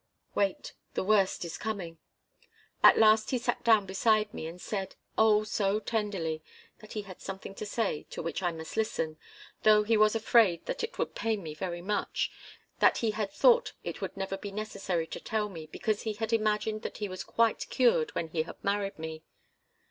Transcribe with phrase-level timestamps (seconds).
[0.33, 1.99] "Wait the worst is coming.
[2.81, 6.41] At last he sat down beside me, and said oh, so tenderly
[6.79, 9.19] that he had something to say to which I must listen,
[9.61, 12.31] though he was afraid that it would pain me very much
[12.79, 16.33] that he had thought it would never be necessary to tell me, because he had
[16.33, 19.21] imagined that he was quite cured when he had married me.